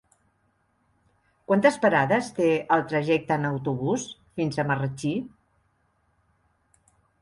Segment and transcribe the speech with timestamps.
[1.51, 4.09] Quantes parades té el trajecte en autobús
[4.41, 5.17] fins a Marratxí?